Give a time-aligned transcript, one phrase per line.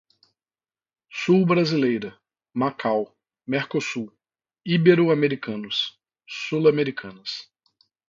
[1.19, 2.11] sul-brasileira,
[2.59, 3.01] Macau,
[3.51, 4.07] Mercosul,
[4.75, 5.77] Ibero-americanos,
[6.41, 7.31] Sul-Americanas